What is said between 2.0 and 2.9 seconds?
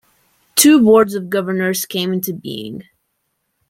into being.